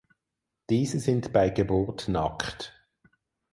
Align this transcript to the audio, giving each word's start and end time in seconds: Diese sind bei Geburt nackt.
Diese 0.71 0.99
sind 0.99 1.31
bei 1.31 1.51
Geburt 1.51 2.07
nackt. 2.07 2.73